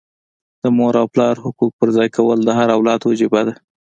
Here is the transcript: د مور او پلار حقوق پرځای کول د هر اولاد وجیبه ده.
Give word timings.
د 0.63 0.65
مور 0.77 0.93
او 1.01 1.07
پلار 1.13 1.35
حقوق 1.45 1.71
پرځای 1.81 2.09
کول 2.17 2.37
د 2.43 2.49
هر 2.59 2.69
اولاد 2.77 2.99
وجیبه 3.03 3.41
ده. 3.47 3.53